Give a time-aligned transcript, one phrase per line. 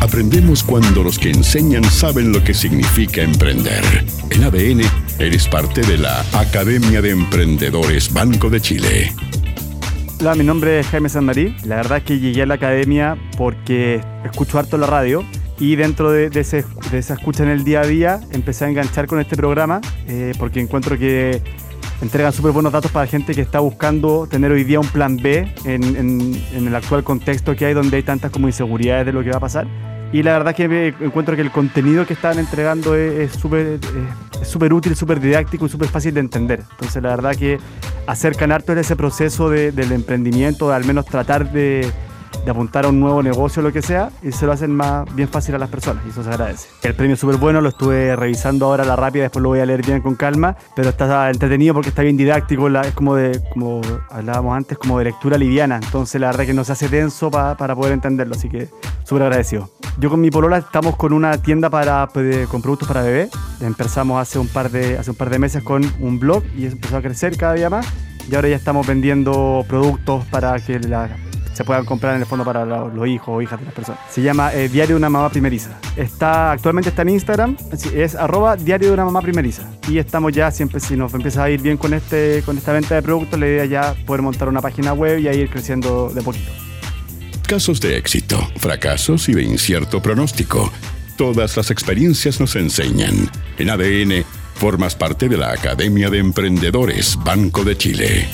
[0.00, 3.82] Aprendemos cuando los que enseñan saben lo que significa emprender.
[4.30, 4.82] En ADN,
[5.18, 9.12] eres parte de la Academia de Emprendedores Banco de Chile.
[10.20, 11.56] Hola, mi nombre es Jaime Sanmarí.
[11.64, 15.24] La verdad es que llegué a la academia porque escucho harto la radio
[15.58, 19.36] y dentro de, esa escucha en el día a día empecé a enganchar con este
[19.36, 21.42] programa eh, porque encuentro que
[22.00, 25.52] entregan súper buenos datos para gente que está buscando tener hoy día un plan B
[25.64, 29.38] en, el actual contexto que hay donde hay tantas como inseguridades de lo que va
[29.38, 29.66] a pasar.
[30.12, 33.78] Y la verdad que me encuentro que el contenido que están entregando es súper
[34.42, 36.62] súper útil, súper didáctico y súper fácil de entender.
[36.70, 37.58] Entonces la verdad que
[38.06, 41.92] acercan harto en ese proceso del emprendimiento, de al menos tratar de
[42.44, 45.12] de apuntar a un nuevo negocio o lo que sea y se lo hacen más
[45.14, 46.68] bien fácil a las personas y eso se agradece.
[46.82, 49.60] El premio es súper bueno, lo estuve revisando ahora a la rápida, después lo voy
[49.60, 53.40] a leer bien con calma, pero está entretenido porque está bien didáctico, es como de,
[53.52, 53.80] como
[54.10, 57.74] hablábamos antes, como de lectura liviana, entonces la verdad que no se hace denso para
[57.74, 58.68] poder entenderlo, así que
[59.04, 59.70] súper agradecido.
[59.98, 62.08] Yo con mi polola estamos con una tienda para,
[62.48, 63.28] con productos para bebé,
[63.60, 66.98] empezamos hace un, par de, hace un par de meses con un blog y empezó
[66.98, 67.84] a crecer cada día más
[68.30, 70.78] y ahora ya estamos vendiendo productos para que
[71.52, 74.00] se puedan comprar en el fondo para los, hijos o hijas de las personas.
[74.08, 75.70] Se llama eh, Diario de una Mamá Primeriza.
[75.96, 77.56] Está, actualmente está en Instagram,
[77.92, 79.64] es arroba Diario de una Mamá Primeriza.
[79.88, 82.94] Y estamos ya, siempre si nos empieza a ir bien con, este, con esta venta
[82.94, 86.22] de productos, la idea ya poder montar una página web y ahí ir creciendo de
[86.22, 86.67] poquito.
[87.48, 90.70] Casos de éxito, fracasos y de incierto pronóstico.
[91.16, 93.30] Todas las experiencias nos enseñan.
[93.56, 94.22] En ADN,
[94.54, 98.28] formas parte de la Academia de Emprendedores Banco de Chile.